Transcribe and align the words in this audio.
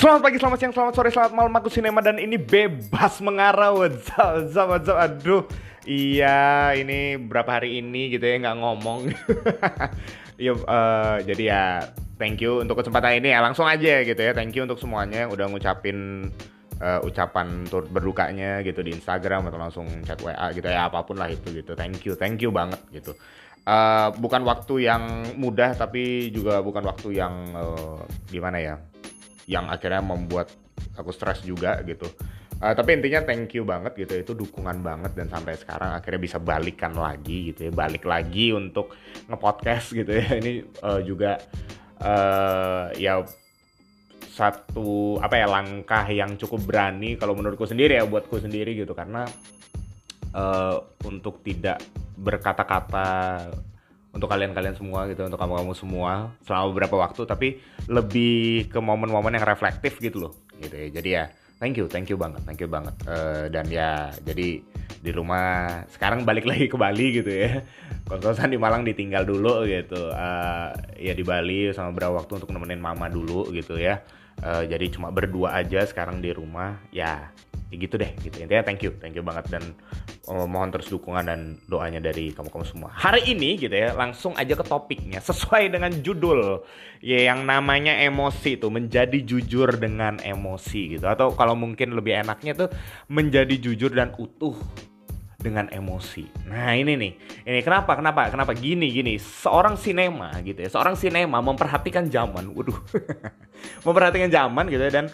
Selamat 0.00 0.24
pagi, 0.24 0.40
selamat 0.40 0.58
siang, 0.64 0.72
selamat 0.72 0.92
sore, 0.96 1.12
selamat 1.12 1.32
malam 1.36 1.52
Aku 1.60 1.68
Sinema 1.68 2.00
dan 2.00 2.16
ini 2.16 2.40
bebas 2.40 3.20
mengarah. 3.20 3.68
What's 3.76 4.08
up, 4.16 4.72
what's? 4.72 4.88
Aduh. 4.88 5.44
Iya, 5.84 6.72
ini 6.72 7.20
berapa 7.20 7.60
hari 7.60 7.84
ini 7.84 8.08
gitu 8.08 8.24
ya 8.24 8.40
nggak 8.40 8.58
ngomong. 8.64 9.00
Uh, 10.40 11.20
jadi 11.20 11.42
ya 11.52 11.64
thank 12.16 12.40
you 12.40 12.64
untuk 12.64 12.80
kesempatan 12.80 13.20
ini 13.20 13.36
ya. 13.36 13.44
Langsung 13.44 13.68
aja 13.68 14.00
gitu 14.00 14.16
ya, 14.16 14.32
thank 14.32 14.56
you 14.56 14.64
untuk 14.64 14.80
semuanya 14.80 15.28
yang 15.28 15.36
udah 15.36 15.52
ngucapin 15.52 16.32
uh, 16.80 17.04
ucapan 17.04 17.68
turut 17.68 17.92
berdukanya 17.92 18.64
gitu 18.64 18.80
di 18.80 18.96
Instagram 18.96 19.52
atau 19.52 19.60
langsung 19.60 19.84
chat 20.08 20.16
WA 20.24 20.48
gitu 20.56 20.64
ya 20.64 20.88
apa 20.88 21.04
pun 21.04 21.20
lah 21.20 21.28
itu 21.28 21.52
gitu. 21.52 21.76
Thank 21.76 22.08
you 22.08 22.16
thank 22.16 22.40
you 22.40 22.48
banget 22.48 22.80
gitu. 22.88 23.12
Uh, 23.68 24.08
bukan 24.16 24.40
waktu 24.48 24.88
yang 24.88 25.28
mudah 25.36 25.76
tapi 25.76 26.32
juga 26.32 26.64
bukan 26.64 26.88
waktu 26.88 27.20
yang 27.20 27.52
uh, 27.52 28.00
gimana 28.32 28.64
ya 28.64 28.80
yang 29.50 29.66
akhirnya 29.66 29.98
membuat 29.98 30.54
aku 30.94 31.10
stres 31.10 31.42
juga 31.42 31.82
gitu. 31.82 32.06
Uh, 32.60 32.76
tapi 32.76 32.92
intinya 32.92 33.24
thank 33.24 33.56
you 33.56 33.64
banget 33.64 33.96
gitu 34.04 34.20
itu 34.20 34.32
dukungan 34.36 34.84
banget 34.84 35.16
dan 35.16 35.32
sampai 35.32 35.56
sekarang 35.56 35.96
akhirnya 35.96 36.20
bisa 36.20 36.36
balikan 36.36 36.92
lagi 36.92 37.50
gitu 37.50 37.66
ya 37.66 37.72
balik 37.72 38.04
lagi 38.04 38.52
untuk 38.54 38.94
ngepodcast 39.26 39.96
gitu 39.96 40.12
ya. 40.14 40.28
Ini 40.40 40.52
uh, 40.84 41.00
juga 41.02 41.40
uh, 41.98 42.92
ya 42.94 43.24
satu 44.30 45.18
apa 45.18 45.34
ya 45.40 45.50
langkah 45.50 46.06
yang 46.06 46.38
cukup 46.38 46.62
berani 46.62 47.18
kalau 47.18 47.34
menurutku 47.34 47.66
sendiri 47.66 47.98
ya 47.98 48.04
buatku 48.06 48.38
sendiri 48.38 48.76
gitu. 48.78 48.92
Karena 48.94 49.26
uh, 50.36 50.76
untuk 51.08 51.40
tidak 51.42 51.80
berkata-kata 52.20 53.08
untuk 54.10 54.26
kalian-kalian 54.26 54.74
semua 54.74 55.06
gitu 55.06 55.22
untuk 55.22 55.38
kamu-kamu 55.38 55.72
semua 55.74 56.34
selama 56.42 56.64
beberapa 56.74 56.96
waktu 56.98 57.22
tapi 57.26 57.48
lebih 57.86 58.66
ke 58.66 58.78
momen-momen 58.82 59.38
yang 59.38 59.46
reflektif 59.46 60.02
gitu 60.02 60.28
loh 60.28 60.32
gitu 60.58 60.74
ya. 60.74 60.88
Jadi 60.90 61.08
ya 61.14 61.24
thank 61.62 61.78
you 61.78 61.86
thank 61.86 62.10
you 62.10 62.18
banget 62.18 62.42
thank 62.42 62.58
you 62.58 62.66
banget. 62.66 62.94
Uh, 63.06 63.46
dan 63.48 63.70
ya 63.70 64.10
jadi 64.26 64.62
di 65.00 65.10
rumah 65.14 65.82
sekarang 65.94 66.26
balik 66.26 66.44
lagi 66.44 66.66
ke 66.66 66.74
Bali 66.74 67.22
gitu 67.22 67.30
ya. 67.30 67.62
Konsultan 68.10 68.50
di 68.50 68.58
Malang 68.58 68.82
ditinggal 68.82 69.22
dulu 69.22 69.62
gitu. 69.64 70.10
Uh, 70.10 70.74
ya 70.98 71.14
di 71.14 71.22
Bali 71.22 71.70
sama 71.70 71.94
berapa 71.94 72.18
waktu 72.18 72.42
untuk 72.42 72.50
nemenin 72.50 72.82
mama 72.82 73.06
dulu 73.06 73.46
gitu 73.54 73.78
ya 73.78 74.02
uh, 74.42 74.64
jadi 74.66 74.86
cuma 74.92 75.08
berdua 75.12 75.56
aja 75.60 75.84
sekarang 75.84 76.20
di 76.20 76.34
rumah 76.34 76.80
ya 76.90 77.32
ya 77.70 77.76
gitu 77.78 77.94
deh 77.96 78.10
gitu. 78.18 78.36
Intinya 78.42 78.66
thank 78.66 78.82
you 78.82 78.92
thank 78.98 79.14
you 79.14 79.22
banget 79.22 79.46
dan 79.46 79.64
uh, 80.26 80.44
mohon 80.44 80.74
terus 80.74 80.90
dukungan 80.90 81.22
dan 81.22 81.40
doanya 81.70 82.02
dari 82.02 82.34
kamu-kamu 82.34 82.66
semua. 82.66 82.90
Hari 82.90 83.30
ini 83.30 83.56
gitu 83.56 83.70
ya 83.70 83.94
langsung 83.94 84.34
aja 84.34 84.58
ke 84.58 84.64
topiknya. 84.66 85.22
Sesuai 85.30 85.70
dengan 85.70 85.94
judul 86.02 86.66
ya 86.98 87.30
yang 87.30 87.46
namanya 87.46 87.94
emosi 88.02 88.58
itu 88.58 88.66
menjadi 88.68 89.22
jujur 89.22 89.78
dengan 89.78 90.18
emosi 90.18 90.98
gitu. 90.98 91.06
Atau 91.06 91.32
kalau 91.38 91.54
mungkin 91.54 91.94
lebih 91.94 92.26
enaknya 92.26 92.66
tuh 92.66 92.68
menjadi 93.06 93.54
jujur 93.54 93.94
dan 93.94 94.10
utuh 94.18 94.58
dengan 95.40 95.66
emosi. 95.72 96.46
Nah 96.46 96.76
ini 96.76 96.94
nih, 96.94 97.12
ini 97.48 97.60
kenapa, 97.64 97.96
kenapa, 97.96 98.28
kenapa? 98.28 98.52
Gini, 98.52 98.92
gini. 98.92 99.16
Seorang 99.16 99.80
sinema 99.80 100.36
gitu 100.44 100.60
ya, 100.60 100.68
seorang 100.68 100.94
sinema 100.94 101.40
memperhatikan 101.40 102.06
zaman, 102.12 102.52
waduh, 102.52 102.76
memperhatikan 103.88 104.28
zaman 104.28 104.68
gitu 104.68 104.84
ya 104.84 104.92
dan 104.92 105.06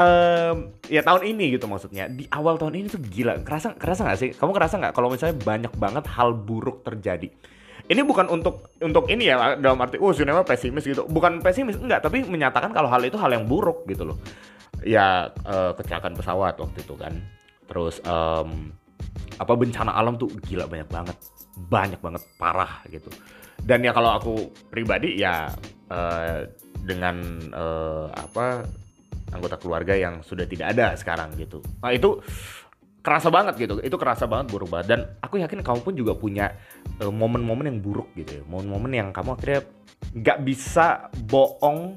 um, 0.00 0.72
ya 0.88 1.04
tahun 1.04 1.22
ini 1.36 1.60
gitu 1.60 1.68
maksudnya. 1.68 2.08
Di 2.08 2.24
awal 2.32 2.56
tahun 2.56 2.80
ini 2.80 2.86
tuh 2.88 3.02
gila. 3.04 3.44
Kerasa 3.44 3.76
kerasa 3.76 4.08
nggak 4.08 4.18
sih? 4.18 4.30
Kamu 4.32 4.52
kerasa 4.56 4.80
nggak 4.80 4.94
kalau 4.96 5.12
misalnya 5.12 5.36
banyak 5.36 5.72
banget 5.76 6.04
hal 6.08 6.32
buruk 6.32 6.82
terjadi? 6.82 7.28
Ini 7.90 8.06
bukan 8.06 8.30
untuk 8.30 8.70
untuk 8.78 9.10
ini 9.10 9.26
ya 9.26 9.58
dalam 9.58 9.82
arti 9.82 9.98
oh 9.98 10.14
sinema 10.14 10.46
pesimis 10.46 10.86
gitu. 10.86 11.04
Bukan 11.10 11.42
pesimis 11.42 11.76
enggak 11.76 12.06
tapi 12.06 12.22
menyatakan 12.22 12.70
kalau 12.70 12.86
hal 12.86 13.02
itu 13.02 13.18
hal 13.18 13.34
yang 13.34 13.44
buruk 13.50 13.84
gitu 13.90 14.14
loh. 14.14 14.18
Ya 14.80 15.34
uh, 15.44 15.74
kecelakaan 15.74 16.14
pesawat 16.16 16.56
waktu 16.56 16.78
itu 16.80 16.94
kan. 16.94 17.18
Terus 17.66 17.98
um, 18.06 18.70
apa 19.40 19.52
bencana 19.56 19.96
alam 19.96 20.20
tuh 20.20 20.28
gila 20.44 20.68
banyak 20.68 20.88
banget 20.88 21.16
banyak 21.56 22.00
banget 22.00 22.22
parah 22.36 22.84
gitu 22.88 23.08
dan 23.64 23.84
ya 23.84 23.92
kalau 23.92 24.10
aku 24.16 24.32
pribadi 24.72 25.20
ya 25.20 25.52
uh, 25.92 26.44
dengan 26.80 27.16
uh, 27.52 28.08
apa 28.12 28.64
anggota 29.30 29.56
keluarga 29.60 29.94
yang 29.94 30.24
sudah 30.24 30.44
tidak 30.48 30.74
ada 30.74 30.96
sekarang 30.98 31.34
gitu. 31.38 31.62
Nah 31.84 31.94
itu 31.94 32.18
kerasa 33.00 33.32
banget 33.32 33.56
gitu, 33.56 33.80
itu 33.80 33.96
kerasa 33.96 34.28
banget 34.28 34.52
buruk 34.52 34.68
banget. 34.68 34.86
Dan 34.96 35.00
aku 35.22 35.40
yakin 35.40 35.64
kamu 35.64 35.80
pun 35.80 35.94
juga 35.96 36.12
punya 36.16 36.52
momen 37.00 37.40
momen-momen 37.40 37.66
yang 37.70 37.78
buruk 37.80 38.08
gitu 38.18 38.40
ya, 38.40 38.42
momen-momen 38.44 38.92
yang 38.92 39.08
kamu 39.14 39.38
akhirnya 39.38 39.60
nggak 40.10 40.38
bisa 40.42 41.08
bohong 41.30 41.96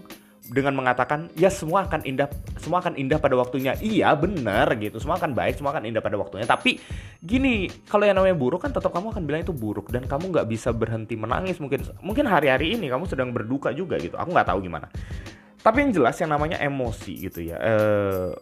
dengan 0.51 0.75
mengatakan 0.75 1.31
ya 1.39 1.47
semua 1.47 1.87
akan 1.87 2.03
indah 2.03 2.27
semua 2.59 2.83
akan 2.83 2.99
indah 2.99 3.15
pada 3.21 3.39
waktunya. 3.39 3.79
Iya 3.79 4.11
benar 4.19 4.75
gitu. 4.75 4.99
Semua 4.99 5.15
akan 5.15 5.31
baik 5.31 5.55
semua 5.59 5.71
akan 5.71 5.87
indah 5.87 6.03
pada 6.03 6.19
waktunya. 6.19 6.43
Tapi 6.43 6.83
gini 7.23 7.71
kalau 7.87 8.03
yang 8.03 8.19
namanya 8.19 8.35
buruk 8.35 8.67
kan 8.67 8.71
tetap 8.75 8.91
kamu 8.91 9.15
akan 9.15 9.23
bilang 9.23 9.41
itu 9.47 9.55
buruk 9.55 9.87
dan 9.93 10.03
kamu 10.03 10.35
nggak 10.35 10.47
bisa 10.51 10.75
berhenti 10.75 11.15
menangis 11.15 11.63
mungkin 11.63 11.87
mungkin 12.03 12.27
hari-hari 12.27 12.75
ini 12.75 12.91
kamu 12.91 13.07
sedang 13.07 13.31
berduka 13.31 13.71
juga 13.71 13.95
gitu. 13.99 14.19
Aku 14.19 14.35
nggak 14.35 14.51
tahu 14.51 14.59
gimana. 14.67 14.91
Tapi 15.63 15.77
yang 15.87 15.91
jelas 15.95 16.19
yang 16.19 16.31
namanya 16.35 16.59
emosi 16.59 17.13
gitu 17.23 17.39
ya. 17.39 17.55
Uh, 17.55 18.35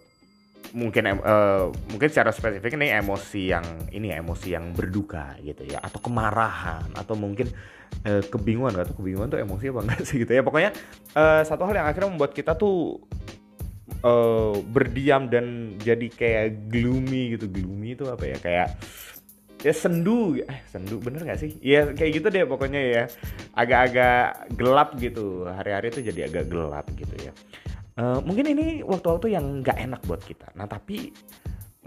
mungkin 0.72 1.04
uh, 1.20 1.68
mungkin 1.92 2.08
secara 2.08 2.32
spesifik 2.32 2.80
ini 2.80 2.96
emosi 2.96 3.42
yang 3.52 3.66
ini 3.92 4.16
ya, 4.16 4.24
emosi 4.24 4.48
yang 4.56 4.72
berduka 4.72 5.36
gitu 5.44 5.68
ya 5.68 5.84
atau 5.84 6.00
kemarahan 6.00 6.88
atau 6.96 7.16
mungkin 7.20 7.52
uh, 8.08 8.24
kebingungan 8.24 8.80
atau 8.80 8.96
kebingungan 8.96 9.30
tuh 9.32 9.40
emosi 9.44 9.72
apa 9.72 9.80
enggak 9.84 10.02
sih 10.08 10.24
gitu 10.24 10.32
ya. 10.32 10.42
Pokoknya 10.44 10.72
uh, 11.16 11.42
satu 11.44 11.68
hal 11.68 11.76
yang 11.76 11.88
akhirnya 11.88 12.10
membuat 12.16 12.32
kita 12.32 12.56
tuh 12.56 13.04
uh, 14.04 14.56
berdiam 14.72 15.28
dan 15.28 15.76
jadi 15.80 16.08
kayak 16.08 16.72
gloomy 16.72 17.36
gitu. 17.36 17.52
Gloomy 17.52 18.00
itu 18.00 18.08
apa 18.08 18.24
ya? 18.24 18.38
Kayak 18.40 18.70
ya 19.62 19.74
sendu 19.78 20.42
eh 20.42 20.66
sendu 20.72 20.98
bener 20.98 21.22
gak 21.22 21.38
sih? 21.38 21.60
Ya 21.62 21.92
kayak 21.92 22.24
gitu 22.24 22.28
deh 22.32 22.48
pokoknya 22.48 22.80
ya. 22.80 23.04
Agak-agak 23.54 24.56
gelap 24.56 24.96
gitu. 24.96 25.46
Hari-hari 25.52 25.92
itu 25.92 26.00
jadi 26.00 26.32
agak 26.32 26.48
gelap 26.48 26.88
gitu 26.96 27.16
ya 27.20 27.36
uh, 27.98 28.20
mungkin 28.24 28.46
ini 28.52 28.86
waktu-waktu 28.86 29.34
yang 29.34 29.66
nggak 29.66 29.78
enak 29.78 30.02
buat 30.06 30.22
kita. 30.24 30.54
Nah 30.56 30.68
tapi 30.70 31.12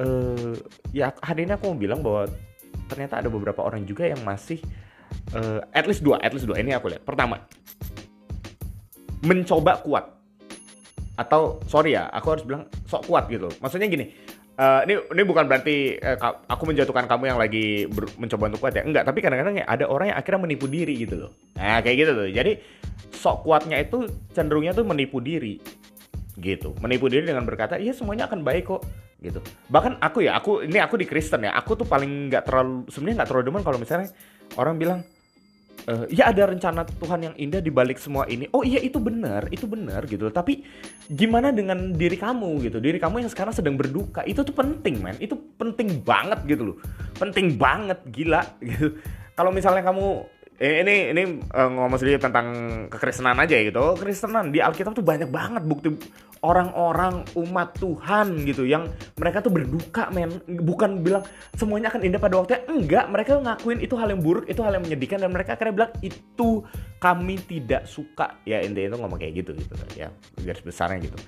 uh, 0.00 0.52
ya 0.90 1.14
hari 1.22 1.46
ini 1.46 1.52
aku 1.54 1.70
mau 1.72 1.78
bilang 1.78 2.00
bahwa 2.02 2.28
ternyata 2.90 3.22
ada 3.22 3.28
beberapa 3.32 3.64
orang 3.64 3.86
juga 3.88 4.04
yang 4.04 4.20
masih 4.26 4.60
uh, 5.32 5.64
at 5.72 5.86
least 5.88 6.04
dua 6.04 6.20
at 6.20 6.32
least 6.34 6.44
dua. 6.44 6.60
Ini 6.60 6.76
aku 6.76 6.92
lihat. 6.92 7.06
Pertama 7.06 7.44
mencoba 9.24 9.80
kuat. 9.80 10.04
Atau 11.14 11.62
sorry 11.70 11.94
ya 11.94 12.10
aku 12.10 12.26
harus 12.34 12.44
bilang 12.44 12.66
sok 12.90 13.06
kuat 13.06 13.30
gitu. 13.30 13.48
Maksudnya 13.62 13.88
gini 13.88 14.06
Uh, 14.54 14.86
ini 14.86 14.94
ini 15.18 15.22
bukan 15.26 15.50
berarti 15.50 15.98
uh, 15.98 16.46
aku 16.46 16.70
menjatuhkan 16.70 17.10
kamu 17.10 17.26
yang 17.26 17.42
lagi 17.42 17.90
mencoba 18.14 18.54
untuk 18.54 18.62
kuat 18.62 18.78
ya. 18.78 18.86
Enggak 18.86 19.02
tapi 19.02 19.18
kadang-kadang 19.18 19.58
ya 19.58 19.66
ada 19.66 19.90
orang 19.90 20.14
yang 20.14 20.18
akhirnya 20.22 20.46
menipu 20.46 20.70
diri 20.70 20.94
gitu 20.94 21.26
loh. 21.26 21.34
Nah 21.58 21.82
kayak 21.82 22.06
gitu 22.06 22.10
tuh. 22.14 22.30
Jadi 22.30 22.62
sok 23.10 23.42
kuatnya 23.42 23.82
itu 23.82 24.06
cenderungnya 24.30 24.70
tuh 24.70 24.86
menipu 24.86 25.18
diri 25.18 25.58
gitu 26.38 26.74
menipu 26.82 27.06
diri 27.06 27.26
dengan 27.26 27.46
berkata 27.46 27.78
iya 27.78 27.94
semuanya 27.94 28.26
akan 28.26 28.42
baik 28.42 28.66
kok 28.66 28.82
gitu 29.22 29.40
bahkan 29.70 29.96
aku 30.02 30.26
ya 30.26 30.36
aku 30.36 30.66
ini 30.66 30.82
aku 30.82 30.98
di 30.98 31.06
Kristen 31.06 31.46
ya 31.46 31.54
aku 31.54 31.78
tuh 31.78 31.86
paling 31.86 32.28
nggak 32.28 32.44
terlalu 32.50 32.84
sebenarnya 32.90 33.16
nggak 33.22 33.28
terlalu 33.30 33.44
demen 33.48 33.62
kalau 33.62 33.78
misalnya 33.78 34.10
orang 34.58 34.74
bilang 34.76 35.00
uh, 35.88 36.04
ya 36.08 36.32
ada 36.32 36.50
rencana 36.50 36.82
Tuhan 36.86 37.20
yang 37.30 37.34
indah 37.36 37.60
di 37.60 37.70
balik 37.72 38.00
semua 38.00 38.24
ini. 38.28 38.48
Oh 38.52 38.64
iya 38.64 38.80
itu 38.80 38.96
benar, 39.00 39.48
itu 39.52 39.68
benar 39.68 40.04
gitu. 40.08 40.28
Tapi 40.32 40.64
gimana 41.10 41.52
dengan 41.52 41.92
diri 41.92 42.16
kamu 42.16 42.64
gitu? 42.68 42.78
Diri 42.80 42.96
kamu 42.96 43.24
yang 43.24 43.30
sekarang 43.30 43.52
sedang 43.52 43.76
berduka 43.76 44.24
itu 44.24 44.40
tuh 44.40 44.54
penting, 44.54 45.00
men. 45.00 45.16
Itu 45.20 45.36
penting 45.58 46.00
banget 46.02 46.44
gitu 46.48 46.74
loh. 46.74 46.76
Penting 47.16 47.56
banget, 47.60 48.00
gila 48.08 48.42
gitu. 48.64 48.96
Kalau 49.34 49.50
misalnya 49.50 49.82
kamu 49.82 50.06
eh, 50.58 50.82
ini 50.86 50.94
ini 51.10 51.22
uh, 51.50 51.70
ngomong 51.70 51.98
sedikit 51.98 52.30
tentang 52.30 52.46
kekristenan 52.90 53.38
aja 53.38 53.56
gitu. 53.58 53.98
Kekristenan 53.98 54.54
di 54.54 54.62
Alkitab 54.62 54.94
tuh 54.94 55.06
banyak 55.06 55.30
banget 55.30 55.62
bukti 55.66 55.94
orang-orang 56.44 57.24
umat 57.40 57.72
Tuhan 57.80 58.44
gitu 58.44 58.68
yang 58.68 58.86
mereka 59.16 59.40
tuh 59.40 59.50
berduka 59.50 60.12
men. 60.12 60.38
Bukan 60.46 61.00
bilang 61.00 61.24
semuanya 61.56 61.88
akan 61.90 62.04
indah 62.04 62.20
pada 62.20 62.38
waktunya. 62.38 62.62
Enggak 62.68 63.06
mereka 63.10 63.40
ngakuin 63.40 63.80
itu 63.80 63.94
hal 63.96 64.12
yang 64.12 64.20
buruk 64.20 64.44
itu 64.46 64.60
hal 64.60 64.76
yang 64.76 64.84
menyedihkan 64.84 65.18
dan 65.24 65.32
mereka 65.32 65.56
akhirnya 65.56 65.74
bilang 65.74 65.92
itu 66.04 66.48
kami 67.00 67.40
tidak 67.48 67.88
suka. 67.88 68.38
Ya 68.44 68.60
intinya 68.60 68.94
itu 68.94 68.98
ngomong 69.00 69.18
kayak 69.18 69.34
gitu 69.42 69.56
gitu. 69.56 69.74
Ya 69.96 70.12
garis 70.44 70.62
besarnya 70.62 71.00
gitu. 71.02 71.18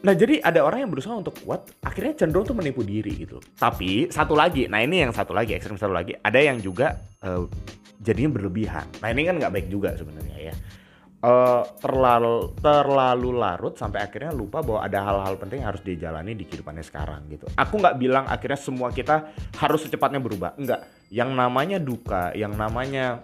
Nah 0.00 0.16
jadi 0.16 0.40
ada 0.40 0.64
orang 0.64 0.88
yang 0.88 0.90
berusaha 0.90 1.12
untuk 1.12 1.36
kuat, 1.44 1.76
akhirnya 1.84 2.24
cenderung 2.24 2.48
tuh 2.48 2.56
menipu 2.56 2.80
diri 2.80 3.20
gitu. 3.20 3.36
Tapi 3.60 4.08
satu 4.08 4.32
lagi, 4.32 4.64
nah 4.64 4.80
ini 4.80 5.04
yang 5.04 5.12
satu 5.12 5.36
lagi, 5.36 5.52
ekstrem 5.52 5.76
satu 5.76 5.92
lagi, 5.92 6.16
ada 6.16 6.40
yang 6.40 6.56
juga 6.56 6.96
uh, 7.20 7.44
jadinya 8.00 8.40
berlebihan. 8.40 8.88
Nah 9.04 9.08
ini 9.12 9.28
kan 9.28 9.36
nggak 9.36 9.52
baik 9.52 9.68
juga 9.68 9.94
sebenarnya 9.94 10.50
ya. 10.50 10.56
Uh, 11.20 11.60
terlalu 11.84 12.56
terlalu 12.64 13.36
larut 13.36 13.76
sampai 13.76 14.00
akhirnya 14.00 14.32
lupa 14.32 14.64
bahwa 14.64 14.80
ada 14.80 15.04
hal-hal 15.04 15.36
penting 15.36 15.60
yang 15.60 15.68
harus 15.68 15.84
dijalani 15.84 16.32
di 16.32 16.48
kehidupannya 16.48 16.80
sekarang 16.80 17.28
gitu. 17.28 17.44
Aku 17.60 17.76
nggak 17.76 18.00
bilang 18.00 18.24
akhirnya 18.24 18.56
semua 18.56 18.88
kita 18.88 19.28
harus 19.60 19.84
secepatnya 19.84 20.16
berubah, 20.16 20.56
enggak. 20.56 20.88
Yang 21.12 21.30
namanya 21.36 21.76
duka, 21.76 22.32
yang 22.32 22.56
namanya 22.56 23.20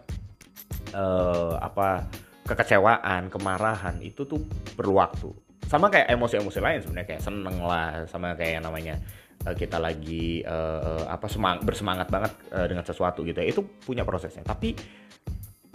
uh, 0.93 1.57
apa 1.57 2.05
kekecewaan, 2.45 3.33
kemarahan 3.33 3.97
itu 4.05 4.29
tuh 4.29 4.45
perlu 4.77 5.01
waktu 5.01 5.33
sama 5.67 5.91
kayak 5.91 6.15
emosi-emosi 6.15 6.59
lain 6.63 6.79
sebenarnya 6.79 7.09
kayak 7.11 7.23
seneng 7.27 7.57
lah 7.59 8.07
sama 8.07 8.39
kayak 8.39 8.63
namanya 8.63 8.95
kita 9.45 9.79
lagi 9.79 10.43
uh, 10.43 11.07
apa 11.07 11.31
semang 11.31 11.63
bersemangat 11.63 12.09
banget 12.11 12.33
uh, 12.51 12.67
dengan 12.67 12.83
sesuatu 12.83 13.23
gitu 13.23 13.39
ya. 13.39 13.47
Itu 13.47 13.63
punya 13.85 14.03
prosesnya. 14.03 14.43
Tapi 14.43 14.75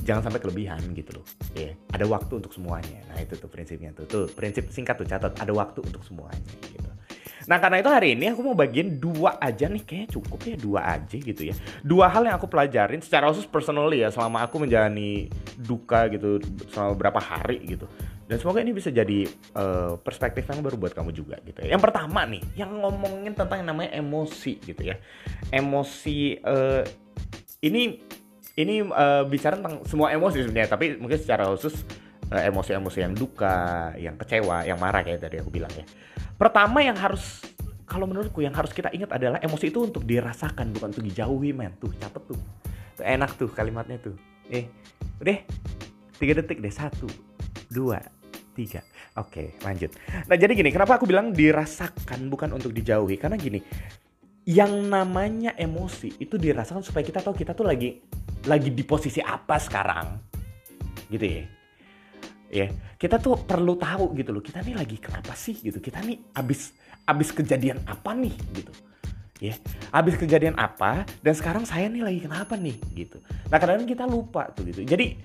jangan 0.01 0.27
sampai 0.27 0.41
kelebihan 0.41 0.81
gitu 0.97 1.21
loh. 1.21 1.25
Ya 1.53 1.71
yeah. 1.71 1.73
ada 1.93 2.05
waktu 2.09 2.41
untuk 2.41 2.51
semuanya. 2.51 2.99
Nah 3.07 3.21
itu 3.21 3.37
tuh 3.37 3.47
prinsipnya 3.47 3.95
tuh. 3.95 4.05
Tuh 4.09 4.25
prinsip 4.33 4.67
singkat 4.73 4.99
tuh 4.99 5.07
catat. 5.07 5.37
Ada 5.37 5.53
waktu 5.53 5.79
untuk 5.85 6.03
semuanya 6.03 6.51
gitu. 6.67 6.89
Nah 7.49 7.57
karena 7.57 7.81
itu 7.81 7.89
hari 7.89 8.13
ini 8.13 8.29
aku 8.29 8.41
mau 8.45 8.57
bagian 8.57 8.99
dua 8.99 9.39
aja 9.39 9.71
nih. 9.71 9.83
Kayaknya 9.87 10.09
cukup 10.19 10.39
ya 10.45 10.55
dua 10.59 10.81
aja 10.99 11.15
gitu 11.15 11.41
ya. 11.47 11.55
Dua 11.81 12.11
hal 12.11 12.27
yang 12.27 12.35
aku 12.35 12.51
pelajarin 12.51 12.99
secara 12.99 13.31
khusus 13.31 13.47
personally 13.47 14.03
ya 14.03 14.11
selama 14.11 14.43
aku 14.43 14.61
menjalani 14.61 15.31
duka 15.55 16.11
gitu 16.11 16.43
selama 16.69 16.97
beberapa 16.97 17.19
hari 17.23 17.63
gitu 17.65 17.87
dan 18.31 18.39
semoga 18.39 18.63
ini 18.63 18.71
bisa 18.71 18.87
jadi 18.87 19.27
uh, 19.59 19.99
perspektif 19.99 20.47
yang 20.47 20.63
baru 20.63 20.79
buat 20.79 20.95
kamu 20.95 21.11
juga 21.11 21.35
gitu 21.43 21.67
ya. 21.67 21.75
Yang 21.75 21.83
pertama 21.83 22.23
nih, 22.23 22.39
yang 22.55 22.71
ngomongin 22.79 23.35
tentang 23.35 23.59
yang 23.59 23.75
namanya 23.75 23.91
emosi 23.99 24.55
gitu 24.63 24.87
ya. 24.87 24.95
Emosi 25.51 26.39
uh, 26.39 26.79
ini 27.59 27.99
ini 28.55 28.87
uh, 28.87 29.27
bicara 29.27 29.59
tentang 29.59 29.83
semua 29.83 30.15
emosi 30.15 30.47
sebenarnya, 30.47 30.71
tapi 30.71 30.95
mungkin 30.95 31.19
secara 31.19 31.43
khusus 31.51 31.83
emosi-emosi 32.31 33.03
uh, 33.03 33.11
yang 33.11 33.13
duka, 33.19 33.91
yang 33.99 34.15
kecewa, 34.15 34.63
yang 34.63 34.79
marah 34.79 35.03
kayak 35.03 35.27
tadi 35.27 35.43
aku 35.43 35.51
bilang 35.51 35.75
ya. 35.75 35.83
Pertama 36.39 36.79
yang 36.79 36.95
harus 36.95 37.43
kalau 37.83 38.07
menurutku 38.07 38.39
yang 38.39 38.55
harus 38.55 38.71
kita 38.71 38.95
ingat 38.95 39.11
adalah 39.11 39.43
emosi 39.43 39.75
itu 39.75 39.83
untuk 39.83 40.07
dirasakan 40.07 40.71
bukan 40.71 40.95
untuk 40.95 41.03
dijauhi 41.03 41.51
men 41.51 41.75
tuh 41.75 41.91
catet 41.99 42.23
tuh. 42.23 42.39
tuh 42.95 43.03
enak 43.03 43.35
tuh 43.35 43.51
kalimatnya 43.51 43.99
tuh 43.99 44.15
eh 44.47 44.71
udah 45.19 45.43
tiga 46.15 46.39
detik 46.39 46.63
deh 46.63 46.71
satu 46.71 47.11
dua 47.67 48.20
tiga. 48.53 48.81
Oke, 49.19 49.57
lanjut. 49.63 49.91
Nah, 50.27 50.35
jadi 50.37 50.51
gini, 50.55 50.69
kenapa 50.71 50.99
aku 50.99 51.07
bilang 51.07 51.31
dirasakan 51.31 52.27
bukan 52.31 52.55
untuk 52.55 52.71
dijauhi? 52.71 53.15
Karena 53.19 53.35
gini, 53.39 53.59
yang 54.47 54.87
namanya 54.87 55.55
emosi 55.55 56.19
itu 56.19 56.35
dirasakan 56.35 56.83
supaya 56.83 57.03
kita 57.05 57.23
tahu 57.23 57.35
kita 57.35 57.55
tuh 57.55 57.67
lagi 57.67 57.99
lagi 58.45 58.69
di 58.71 58.83
posisi 58.83 59.19
apa 59.23 59.57
sekarang. 59.59 60.07
Gitu 61.07 61.25
ya. 61.25 61.43
Ya, 62.51 62.67
kita 62.99 63.15
tuh 63.15 63.47
perlu 63.47 63.79
tahu 63.79 64.11
gitu 64.19 64.35
loh. 64.35 64.43
Kita 64.43 64.59
nih 64.59 64.75
lagi 64.75 64.99
kenapa 64.99 65.31
sih 65.33 65.55
gitu. 65.55 65.79
Kita 65.79 66.03
nih 66.03 66.35
abis 66.35 66.75
abis 67.07 67.29
kejadian 67.33 67.81
apa 67.89 68.13
nih 68.13 68.35
gitu 68.53 68.73
ya 69.41 69.57
abis 69.89 70.21
kejadian 70.21 70.53
apa 70.53 71.01
dan 71.25 71.33
sekarang 71.33 71.65
saya 71.65 71.89
nih 71.89 72.05
lagi 72.05 72.19
kenapa 72.21 72.53
nih 72.53 72.77
gitu 72.93 73.17
nah 73.49 73.57
kadang-kadang 73.57 73.89
kita 73.89 74.05
lupa 74.05 74.53
tuh 74.53 74.69
gitu 74.69 74.85
jadi 74.85 75.17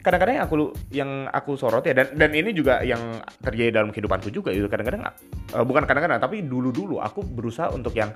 kadang-kadang 0.00 0.34
yang 0.40 0.44
aku 0.48 0.54
yang 0.90 1.10
aku 1.28 1.50
sorot 1.60 1.84
ya 1.84 1.92
dan 1.92 2.16
dan 2.16 2.30
ini 2.32 2.56
juga 2.56 2.80
yang 2.80 3.20
terjadi 3.44 3.80
dalam 3.80 3.92
kehidupanku 3.92 4.32
juga 4.32 4.48
itu 4.48 4.64
kadang-kadang 4.66 5.04
uh, 5.52 5.64
bukan 5.64 5.84
kadang-kadang 5.84 6.20
tapi 6.20 6.40
dulu-dulu 6.40 7.00
aku 7.00 7.20
berusaha 7.20 7.68
untuk 7.72 7.92
yang 7.92 8.08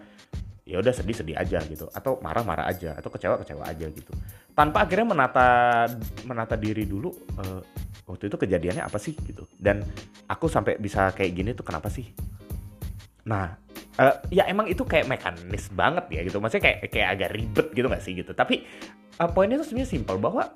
ya 0.64 0.80
udah 0.80 0.92
sedih-sedih 0.96 1.36
aja 1.36 1.60
gitu 1.68 1.92
atau 1.92 2.16
marah-marah 2.24 2.64
aja 2.64 2.96
atau 2.96 3.12
kecewa-kecewa 3.12 3.68
aja 3.68 3.84
gitu. 3.92 4.12
Tanpa 4.56 4.88
akhirnya 4.88 5.12
menata 5.12 5.48
menata 6.24 6.56
diri 6.56 6.88
dulu 6.88 7.12
uh, 7.36 7.60
waktu 8.08 8.32
itu 8.32 8.36
kejadiannya 8.40 8.80
apa 8.80 8.96
sih 8.96 9.12
gitu. 9.12 9.44
Dan 9.52 9.84
aku 10.24 10.48
sampai 10.48 10.80
bisa 10.80 11.12
kayak 11.12 11.32
gini 11.36 11.52
tuh 11.52 11.68
kenapa 11.68 11.92
sih? 11.92 12.08
Nah 13.28 13.60
uh, 14.00 14.16
ya 14.32 14.48
emang 14.48 14.72
itu 14.72 14.88
kayak 14.88 15.04
mekanis 15.04 15.68
banget 15.68 16.08
ya 16.08 16.20
gitu. 16.24 16.40
Maksudnya 16.40 16.64
kayak 16.64 16.78
kayak 16.88 17.08
agak 17.12 17.30
ribet 17.36 17.66
gitu 17.76 17.86
gak 17.92 18.00
sih 18.04 18.12
gitu. 18.16 18.32
Tapi 18.32 18.64
uh, 19.20 19.28
poinnya 19.28 19.60
tuh 19.60 19.68
sebenarnya 19.68 19.90
simpel 20.00 20.16
bahwa 20.16 20.48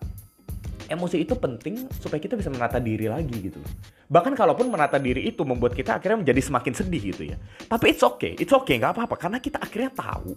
emosi 0.88 1.22
itu 1.22 1.36
penting 1.36 1.86
supaya 1.92 2.18
kita 2.18 2.34
bisa 2.34 2.48
menata 2.48 2.80
diri 2.80 3.06
lagi 3.06 3.36
gitu 3.38 3.60
Bahkan 4.08 4.32
kalaupun 4.32 4.72
menata 4.72 4.96
diri 4.96 5.28
itu 5.28 5.44
membuat 5.44 5.76
kita 5.76 6.00
akhirnya 6.00 6.24
menjadi 6.24 6.40
semakin 6.40 6.72
sedih 6.72 7.02
gitu 7.12 7.22
ya. 7.28 7.36
Tapi 7.68 7.92
it's 7.92 8.00
okay, 8.00 8.32
it's 8.40 8.50
okay, 8.50 8.80
nggak 8.80 8.96
apa-apa 8.96 9.20
karena 9.20 9.38
kita 9.38 9.60
akhirnya 9.60 9.92
tahu. 9.92 10.32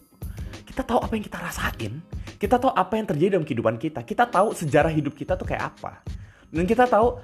Kita 0.68 0.84
tahu 0.84 1.00
apa 1.04 1.14
yang 1.16 1.24
kita 1.24 1.40
rasain, 1.40 1.94
kita 2.36 2.56
tahu 2.60 2.72
apa 2.72 2.94
yang 3.00 3.08
terjadi 3.08 3.30
dalam 3.40 3.48
kehidupan 3.48 3.76
kita, 3.80 4.04
kita 4.04 4.28
tahu 4.28 4.52
sejarah 4.52 4.92
hidup 4.92 5.16
kita 5.16 5.40
tuh 5.40 5.48
kayak 5.48 5.72
apa. 5.72 6.04
Dan 6.52 6.68
kita 6.68 6.84
tahu 6.84 7.16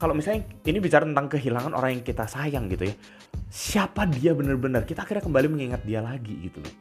kalau 0.00 0.16
misalnya 0.16 0.48
ini 0.64 0.80
bicara 0.80 1.04
tentang 1.04 1.28
kehilangan 1.28 1.76
orang 1.76 2.00
yang 2.00 2.04
kita 2.04 2.24
sayang 2.24 2.72
gitu 2.72 2.88
ya. 2.88 2.94
Siapa 3.52 4.08
dia 4.08 4.32
benar-benar, 4.32 4.88
kita 4.88 5.04
akhirnya 5.04 5.24
kembali 5.28 5.46
mengingat 5.52 5.84
dia 5.84 6.00
lagi 6.00 6.32
gitu 6.40 6.58
loh. 6.64 6.74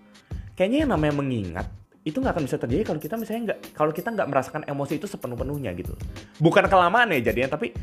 Kayaknya 0.56 0.88
yang 0.88 0.92
namanya 0.96 1.14
mengingat 1.20 1.68
itu 2.02 2.18
nggak 2.18 2.34
akan 2.34 2.44
bisa 2.50 2.58
terjadi 2.58 2.82
kalau 2.82 3.00
kita 3.00 3.16
misalnya 3.18 3.42
nggak 3.54 3.60
kalau 3.78 3.92
kita 3.94 4.10
nggak 4.10 4.28
merasakan 4.30 4.62
emosi 4.66 4.98
itu 4.98 5.06
sepenuh-penuhnya 5.06 5.72
gitu. 5.78 5.94
Bukan 6.42 6.66
kelamaan 6.66 7.14
ya 7.14 7.30
jadinya 7.30 7.54
tapi 7.58 7.78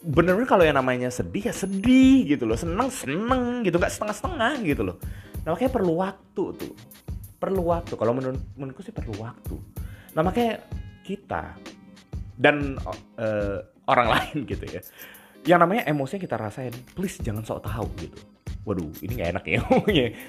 bener-bener 0.00 0.48
kalau 0.48 0.64
yang 0.64 0.80
namanya 0.80 1.12
sedih 1.12 1.52
ya 1.52 1.54
sedih 1.54 2.24
gitu 2.24 2.48
loh. 2.48 2.56
Seneng 2.56 2.88
seneng 2.88 3.60
gitu. 3.68 3.76
Nggak 3.76 3.92
setengah-setengah 3.92 4.52
gitu 4.64 4.82
loh. 4.88 4.96
Nah 5.44 5.52
makanya 5.52 5.72
perlu 5.76 5.92
waktu 6.00 6.44
tuh. 6.56 6.72
Perlu 7.36 7.62
waktu. 7.68 7.92
Kalau 8.00 8.12
menurut 8.16 8.40
menurutku 8.56 8.80
sih 8.80 8.96
perlu 8.96 9.12
waktu. 9.20 9.56
Nah 10.16 10.24
makanya 10.24 10.64
kita 11.04 11.52
dan 12.40 12.80
uh, 13.20 13.60
orang 13.84 14.08
lain 14.16 14.48
gitu 14.48 14.64
ya. 14.64 14.80
Yang 15.44 15.58
namanya 15.68 15.82
emosi 15.84 16.16
yang 16.16 16.24
kita 16.24 16.36
rasain 16.40 16.72
please 16.96 17.20
jangan 17.20 17.44
sok 17.44 17.64
tahu 17.68 17.88
gitu 18.00 18.39
waduh 18.60 18.92
ini 19.00 19.12
nggak 19.16 19.30
enak 19.32 19.44
ya 19.48 19.60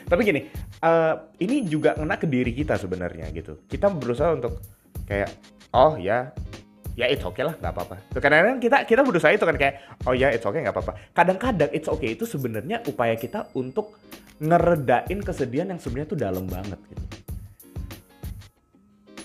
tapi 0.07 0.21
gini 0.23 0.47
uh, 0.79 1.27
ini 1.43 1.67
juga 1.67 1.99
kena 1.99 2.15
ke 2.15 2.27
diri 2.27 2.51
kita 2.55 2.79
sebenarnya 2.79 3.27
gitu. 3.35 3.59
Kita 3.67 3.91
berusaha 3.91 4.31
untuk 4.31 4.59
kayak 5.05 5.29
oh 5.75 5.99
ya 5.99 6.31
ya 6.95 7.05
it's 7.07 7.23
okay 7.23 7.43
lah 7.43 7.55
nggak 7.59 7.73
apa-apa. 7.75 7.95
Kadang-kadang 8.15 8.59
kita 8.59 8.77
kita 8.87 9.01
berusaha 9.03 9.31
itu 9.31 9.43
kan 9.43 9.57
kayak 9.59 9.75
oh 10.07 10.15
ya 10.15 10.31
it's 10.31 10.43
okay 10.43 10.63
nggak 10.63 10.75
apa-apa. 10.75 10.93
Kadang-kadang 11.11 11.69
it's 11.75 11.87
okay 11.91 12.15
itu 12.15 12.23
sebenarnya 12.27 12.83
upaya 12.87 13.15
kita 13.15 13.51
untuk 13.55 13.99
ngeredain 14.41 15.19
kesedihan 15.21 15.69
yang 15.71 15.79
sebenarnya 15.79 16.09
tuh 16.11 16.19
dalam 16.19 16.45
banget 16.47 16.79
gitu. 16.87 17.03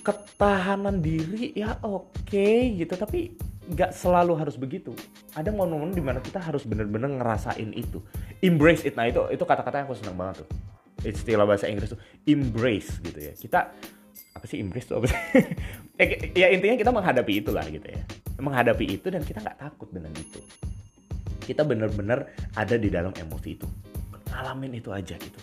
Ketahanan 0.06 1.02
diri 1.02 1.50
ya 1.54 1.78
oke 1.82 2.10
okay, 2.26 2.74
gitu 2.78 2.94
tapi 2.94 3.34
nggak 3.66 3.90
selalu 3.90 4.38
harus 4.38 4.54
begitu. 4.54 4.94
Ada 5.34 5.50
momen-momen 5.50 5.94
di 5.94 6.02
mana 6.02 6.22
kita 6.22 6.38
harus 6.38 6.62
bener-bener 6.62 7.10
ngerasain 7.18 7.74
itu. 7.74 7.98
Embrace 8.42 8.86
it. 8.86 8.94
Nah 8.94 9.10
itu 9.10 9.22
itu 9.34 9.42
kata-kata 9.42 9.82
yang 9.82 9.86
aku 9.90 9.98
senang 9.98 10.14
banget 10.14 10.46
tuh. 10.46 10.48
Istilah 11.02 11.46
bahasa 11.46 11.66
Inggris 11.66 11.92
tuh 11.92 12.00
embrace 12.26 12.98
gitu 13.02 13.18
ya. 13.18 13.32
Kita 13.34 13.60
apa 14.36 14.44
sih 14.46 14.62
embrace 14.62 14.86
tuh 14.86 15.02
apa 15.02 15.06
sih? 15.10 15.18
Ya 16.36 16.52
intinya 16.52 16.76
kita 16.76 16.92
menghadapi 16.92 17.40
itulah 17.40 17.64
gitu 17.72 17.88
ya. 17.88 18.04
Menghadapi 18.36 19.00
itu 19.00 19.08
dan 19.08 19.24
kita 19.24 19.40
nggak 19.40 19.56
takut 19.56 19.88
dengan 19.88 20.12
itu. 20.12 20.44
Kita 21.40 21.64
bener-bener 21.64 22.28
ada 22.52 22.76
di 22.76 22.92
dalam 22.92 23.16
emosi 23.16 23.48
itu. 23.56 23.64
Ngalamin 24.28 24.76
itu 24.76 24.92
aja 24.92 25.16
gitu. 25.16 25.40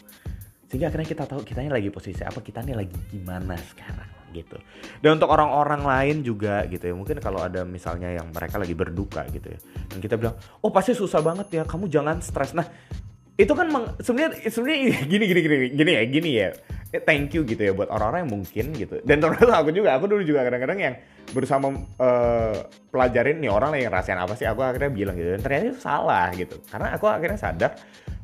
Sehingga 0.70 0.94
akhirnya 0.94 1.10
kita 1.10 1.26
tahu 1.26 1.42
kitanya 1.42 1.74
lagi 1.74 1.90
posisi 1.90 2.22
apa 2.22 2.38
kita 2.38 2.62
nih 2.62 2.78
lagi 2.78 2.94
gimana 3.10 3.58
sekarang 3.58 4.23
gitu. 4.34 4.58
Dan 5.00 5.22
untuk 5.22 5.30
orang-orang 5.30 5.86
lain 5.86 6.18
juga 6.26 6.66
gitu 6.66 6.90
ya. 6.90 6.94
Mungkin 6.98 7.22
kalau 7.22 7.46
ada 7.46 7.62
misalnya 7.64 8.10
yang 8.10 8.34
mereka 8.34 8.58
lagi 8.58 8.74
berduka 8.74 9.24
gitu 9.30 9.54
ya. 9.54 9.60
Dan 9.94 10.02
kita 10.02 10.18
bilang, 10.18 10.36
"Oh, 10.66 10.74
pasti 10.74 10.98
susah 10.98 11.22
banget 11.22 11.48
ya. 11.54 11.64
Kamu 11.64 11.86
jangan 11.88 12.20
stres." 12.20 12.58
Nah, 12.58 12.66
itu 13.34 13.50
kan 13.58 13.66
sebenarnya 13.98 14.46
sebenarnya 14.46 14.80
gini 15.12 15.26
gini 15.26 15.42
gini 15.42 15.56
gini 15.74 15.92
ya 15.92 16.04
gini 16.06 16.30
ya 16.38 16.50
eh, 16.94 17.02
thank 17.02 17.34
you 17.34 17.42
gitu 17.42 17.62
ya 17.66 17.74
buat 17.74 17.90
orang-orang 17.90 18.30
yang 18.30 18.32
mungkin 18.42 18.66
gitu 18.78 19.02
dan 19.02 19.18
terus 19.18 19.50
aku 19.50 19.74
juga 19.74 19.98
aku 19.98 20.06
dulu 20.06 20.22
juga 20.22 20.46
kadang-kadang 20.46 20.80
yang 20.80 20.96
bersama 21.34 21.74
uh, 21.98 22.54
pelajarin 22.94 23.42
nih 23.42 23.50
orang 23.50 23.74
yang 23.74 23.90
rasain 23.90 24.22
apa 24.22 24.38
sih 24.38 24.46
aku 24.46 24.62
akhirnya 24.62 24.94
bilang 24.94 25.18
gitu 25.18 25.34
dan 25.34 25.42
ternyata 25.42 25.64
itu 25.74 25.82
salah 25.82 26.30
gitu 26.38 26.62
karena 26.70 26.94
aku 26.94 27.06
akhirnya 27.10 27.40
sadar 27.42 27.72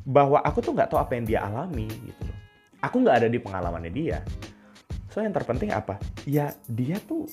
bahwa 0.06 0.38
aku 0.46 0.62
tuh 0.62 0.72
nggak 0.78 0.88
tahu 0.94 1.02
apa 1.02 1.12
yang 1.18 1.24
dia 1.26 1.40
alami 1.42 1.90
gitu 1.90 2.24
aku 2.78 2.96
nggak 3.02 3.16
ada 3.26 3.28
di 3.28 3.38
pengalamannya 3.42 3.90
dia 3.90 4.22
So 5.10 5.18
yang 5.18 5.34
terpenting 5.34 5.74
apa? 5.74 5.98
Ya 6.22 6.54
dia 6.70 7.02
tuh 7.02 7.26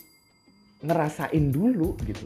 ngerasain 0.82 1.54
dulu 1.54 1.94
gitu. 2.06 2.26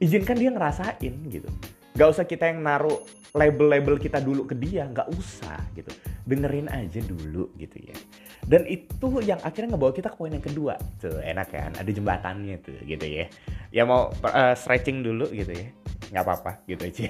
Izinkan 0.00 0.40
dia 0.40 0.50
ngerasain 0.50 1.14
gitu. 1.28 1.48
Gak 1.92 2.08
usah 2.08 2.24
kita 2.24 2.48
yang 2.48 2.64
naruh 2.64 3.04
label-label 3.36 4.00
kita 4.00 4.20
dulu 4.20 4.48
ke 4.48 4.56
dia, 4.56 4.88
gak 4.88 5.12
usah 5.12 5.60
gitu. 5.76 5.92
Dengerin 6.24 6.72
aja 6.72 7.00
dulu 7.04 7.52
gitu 7.60 7.76
ya. 7.80 7.96
Dan 8.42 8.66
itu 8.66 9.08
yang 9.22 9.38
akhirnya 9.44 9.76
ngebawa 9.76 9.92
kita 9.92 10.08
ke 10.10 10.16
poin 10.16 10.32
yang 10.32 10.42
kedua. 10.42 10.80
Tuh 10.98 11.20
enak 11.20 11.48
kan, 11.52 11.70
ada 11.76 11.90
jembatannya 11.92 12.56
tuh 12.64 12.80
gitu 12.82 13.06
ya. 13.06 13.28
Ya 13.70 13.84
mau 13.84 14.08
uh, 14.10 14.54
stretching 14.56 15.04
dulu 15.04 15.28
gitu 15.30 15.52
ya. 15.52 15.68
Gak 16.12 16.24
apa-apa 16.24 16.64
gitu 16.64 16.82
aja. 16.82 17.08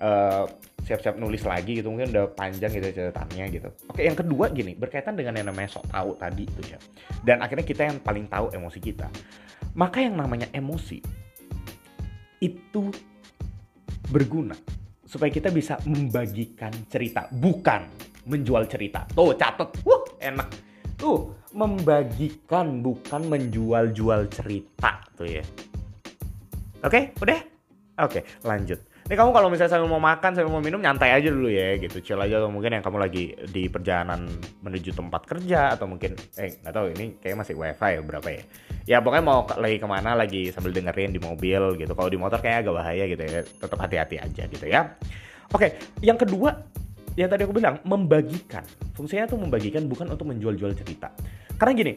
Uh, 0.00 0.44
siap-siap 0.86 1.18
nulis 1.18 1.42
lagi 1.42 1.82
gitu 1.82 1.90
mungkin 1.90 2.14
udah 2.14 2.30
panjang 2.38 2.70
gitu 2.70 2.86
catatannya 2.94 3.44
gitu. 3.50 3.68
Oke 3.90 4.06
yang 4.06 4.14
kedua 4.14 4.54
gini 4.54 4.78
berkaitan 4.78 5.18
dengan 5.18 5.34
yang 5.34 5.50
namanya 5.50 5.74
sok 5.78 5.90
tahu 5.90 6.14
tadi 6.14 6.46
itu 6.46 6.60
ya 6.70 6.78
dan 7.26 7.42
akhirnya 7.42 7.66
kita 7.66 7.82
yang 7.90 7.98
paling 7.98 8.30
tahu 8.30 8.54
emosi 8.54 8.78
kita. 8.78 9.10
Maka 9.76 10.06
yang 10.06 10.14
namanya 10.14 10.46
emosi 10.54 11.02
itu 12.38 12.82
berguna 14.08 14.54
supaya 15.02 15.32
kita 15.32 15.50
bisa 15.50 15.80
membagikan 15.88 16.70
cerita 16.86 17.26
bukan 17.34 17.90
menjual 18.26 18.66
cerita. 18.70 19.06
Tuh 19.10 19.34
catet. 19.34 19.70
Wah 19.82 20.02
enak. 20.22 20.48
Tuh 20.96 21.34
membagikan 21.50 22.80
bukan 22.80 23.26
menjual-jual 23.26 24.30
cerita 24.30 25.02
tuh 25.18 25.28
ya. 25.28 25.44
Oke 26.86 27.10
udah? 27.18 27.40
Oke 28.06 28.22
lanjut 28.46 28.95
Ini 29.06 29.14
kamu 29.14 29.30
kalau 29.30 29.46
misalnya 29.46 29.70
sambil 29.70 29.86
mau 29.86 30.02
makan, 30.02 30.34
sambil 30.34 30.50
mau 30.50 30.58
minum, 30.58 30.82
nyantai 30.82 31.14
aja 31.14 31.30
dulu 31.30 31.46
ya 31.46 31.78
gitu. 31.78 32.02
Chill 32.02 32.18
aja 32.18 32.42
atau 32.42 32.50
mungkin 32.50 32.74
yang 32.74 32.82
kamu 32.82 32.98
lagi 32.98 33.38
di 33.54 33.70
perjalanan 33.70 34.26
menuju 34.66 34.98
tempat 34.98 35.22
kerja 35.30 35.78
atau 35.78 35.86
mungkin 35.86 36.18
eh 36.34 36.58
nggak 36.58 36.74
tahu 36.74 36.90
ini 36.90 37.14
kayak 37.22 37.38
masih 37.38 37.54
wifi 37.54 37.90
ya 37.94 38.02
berapa 38.02 38.26
ya. 38.26 38.42
Ya 38.82 38.96
pokoknya 38.98 39.22
mau 39.22 39.46
lagi 39.46 39.78
ke 39.78 39.86
mana 39.86 40.18
lagi 40.18 40.50
sambil 40.50 40.74
dengerin 40.74 41.14
di 41.14 41.22
mobil 41.22 41.78
gitu. 41.78 41.94
Kalau 41.94 42.10
di 42.10 42.18
motor 42.18 42.42
kayak 42.42 42.66
agak 42.66 42.74
bahaya 42.82 43.04
gitu 43.06 43.22
ya. 43.22 43.46
Tetap 43.46 43.78
hati-hati 43.78 44.16
aja 44.18 44.42
gitu 44.50 44.66
ya. 44.66 44.98
Oke, 45.54 45.78
yang 46.02 46.18
kedua 46.18 46.66
yang 47.14 47.30
tadi 47.30 47.46
aku 47.46 47.54
bilang 47.54 47.78
membagikan. 47.86 48.66
Fungsinya 48.98 49.30
tuh 49.30 49.38
membagikan 49.38 49.86
bukan 49.86 50.10
untuk 50.10 50.34
menjual-jual 50.34 50.74
cerita. 50.74 51.14
Karena 51.54 51.72
gini, 51.78 51.92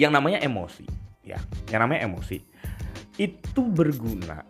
yang 0.00 0.16
namanya 0.16 0.40
emosi, 0.40 0.88
ya, 1.20 1.36
yang 1.68 1.84
namanya 1.84 2.08
emosi 2.08 2.40
itu 3.20 3.60
berguna 3.60 4.40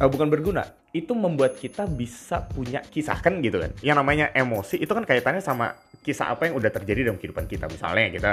uh, 0.00 0.08
bukan 0.08 0.28
berguna. 0.32 0.64
Itu 0.92 1.12
membuat 1.16 1.56
kita 1.56 1.88
bisa 1.88 2.44
punya 2.48 2.80
kisah 2.84 3.18
kan 3.20 3.40
gitu 3.44 3.60
kan. 3.60 3.72
Yang 3.84 3.96
namanya 4.00 4.26
emosi 4.32 4.80
itu 4.80 4.92
kan 4.92 5.04
kaitannya 5.04 5.44
sama 5.44 5.72
kisah 6.00 6.32
apa 6.32 6.48
yang 6.48 6.56
udah 6.56 6.70
terjadi 6.72 7.08
dalam 7.08 7.18
kehidupan 7.20 7.48
kita. 7.48 7.68
Misalnya 7.68 8.08
kita 8.12 8.30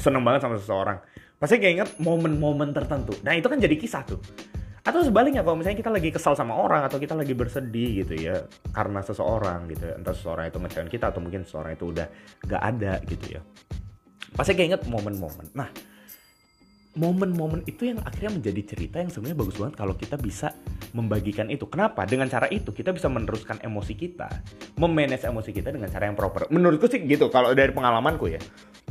seneng 0.00 0.24
banget 0.24 0.44
sama 0.44 0.56
seseorang. 0.56 0.98
Pasti 1.38 1.62
kayak 1.62 1.72
inget 1.74 1.90
momen-momen 2.02 2.74
tertentu. 2.74 3.14
Nah 3.22 3.36
itu 3.36 3.46
kan 3.46 3.60
jadi 3.60 3.76
kisah 3.78 4.02
tuh. 4.02 4.20
Atau 4.82 5.04
sebaliknya 5.04 5.44
kalau 5.44 5.60
misalnya 5.60 5.76
kita 5.84 5.92
lagi 5.92 6.08
kesal 6.08 6.32
sama 6.32 6.56
orang 6.56 6.80
atau 6.88 6.96
kita 6.96 7.12
lagi 7.12 7.36
bersedih 7.36 8.00
gitu 8.00 8.24
ya 8.24 8.48
karena 8.72 9.04
seseorang 9.04 9.68
gitu 9.68 9.84
ya. 9.84 9.94
entah 10.00 10.16
seseorang 10.16 10.48
itu 10.48 10.56
mengecewakan 10.56 10.88
kita 10.88 11.04
atau 11.12 11.20
mungkin 11.20 11.44
seseorang 11.44 11.76
itu 11.76 11.92
udah 11.92 12.06
gak 12.48 12.62
ada 12.64 12.96
gitu 13.04 13.36
ya. 13.36 13.40
Pasti 14.32 14.56
kayak 14.56 14.68
inget 14.72 14.82
momen-momen. 14.88 15.52
Nah 15.52 15.68
momen-momen 16.98 17.62
itu 17.70 17.86
yang 17.86 18.02
akhirnya 18.02 18.34
menjadi 18.42 18.74
cerita 18.74 18.98
yang 18.98 19.10
sebenarnya 19.14 19.38
bagus 19.38 19.56
banget 19.56 19.74
kalau 19.78 19.94
kita 19.94 20.18
bisa 20.18 20.50
membagikan 20.90 21.46
itu. 21.46 21.70
Kenapa? 21.70 22.02
Dengan 22.02 22.26
cara 22.26 22.50
itu 22.50 22.74
kita 22.74 22.90
bisa 22.90 23.06
meneruskan 23.06 23.62
emosi 23.62 23.94
kita, 23.94 24.26
memanage 24.82 25.30
emosi 25.30 25.54
kita 25.54 25.70
dengan 25.70 25.86
cara 25.86 26.10
yang 26.10 26.18
proper. 26.18 26.50
Menurutku 26.50 26.90
sih 26.90 26.98
gitu 27.06 27.30
kalau 27.30 27.54
dari 27.54 27.70
pengalamanku 27.70 28.26
ya. 28.26 28.42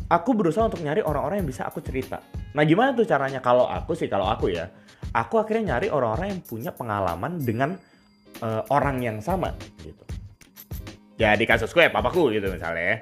Aku 0.07 0.31
berusaha 0.31 0.71
untuk 0.71 0.79
nyari 0.79 1.03
orang-orang 1.03 1.43
yang 1.43 1.49
bisa 1.51 1.67
aku 1.67 1.83
cerita. 1.83 2.23
Nah, 2.55 2.63
gimana 2.63 2.95
tuh 2.95 3.03
caranya? 3.03 3.43
Kalau 3.43 3.67
aku 3.67 3.91
sih, 3.91 4.07
kalau 4.07 4.31
aku 4.31 4.47
ya, 4.55 4.71
aku 5.11 5.35
akhirnya 5.43 5.75
nyari 5.75 5.91
orang-orang 5.91 6.31
yang 6.31 6.41
punya 6.47 6.71
pengalaman 6.71 7.43
dengan 7.43 7.75
uh, 8.39 8.63
orang 8.71 9.03
yang 9.03 9.19
sama 9.19 9.51
gitu. 9.83 10.03
Ya 11.19 11.35
di 11.35 11.43
kasusku 11.43 11.83
ya 11.83 11.91
papaku 11.91 12.29
gitu 12.31 12.47
misalnya 12.47 12.83
ya 12.85 12.97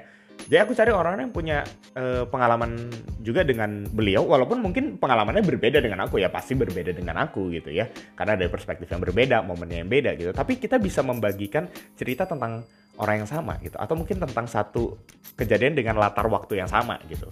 jadi 0.46 0.62
aku 0.62 0.78
cari 0.78 0.94
orang 0.94 1.26
yang 1.26 1.34
punya 1.34 1.66
uh, 1.98 2.22
pengalaman 2.30 2.86
juga 3.18 3.42
dengan 3.42 3.82
beliau, 3.90 4.22
walaupun 4.22 4.62
mungkin 4.62 4.94
pengalamannya 4.94 5.42
berbeda 5.42 5.82
dengan 5.82 6.06
aku 6.06 6.22
ya, 6.22 6.30
pasti 6.30 6.54
berbeda 6.54 6.94
dengan 6.94 7.18
aku 7.18 7.50
gitu 7.50 7.74
ya, 7.74 7.90
karena 8.14 8.38
dari 8.38 8.46
perspektif 8.46 8.86
yang 8.86 9.02
berbeda, 9.02 9.42
momennya 9.42 9.82
yang 9.82 9.90
beda 9.90 10.14
gitu. 10.14 10.30
Tapi 10.30 10.62
kita 10.62 10.78
bisa 10.78 11.02
membagikan 11.02 11.66
cerita 11.98 12.30
tentang 12.30 12.62
orang 13.02 13.26
yang 13.26 13.28
sama 13.28 13.58
gitu, 13.58 13.74
atau 13.74 13.98
mungkin 13.98 14.22
tentang 14.22 14.46
satu 14.46 14.94
kejadian 15.34 15.74
dengan 15.74 15.98
latar 15.98 16.30
waktu 16.30 16.62
yang 16.62 16.70
sama 16.70 17.02
gitu. 17.10 17.26